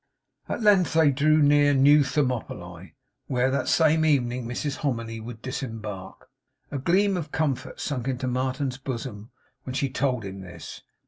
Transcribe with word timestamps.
At 0.49 0.63
length 0.63 0.93
they 0.93 1.11
drew 1.11 1.43
near 1.43 1.75
New 1.75 2.03
Thermopylae; 2.03 2.95
where, 3.27 3.51
that 3.51 3.67
same 3.67 4.03
evening, 4.03 4.47
Mrs 4.47 4.77
Hominy 4.77 5.19
would 5.19 5.43
disembark. 5.43 6.27
A 6.71 6.79
gleam 6.79 7.15
of 7.17 7.31
comfort 7.31 7.79
sunk 7.79 8.07
into 8.07 8.25
Martin's 8.25 8.79
bosom 8.79 9.29
when 9.61 9.75
she 9.75 9.91
told 9.91 10.25
him 10.25 10.41
this. 10.41 10.81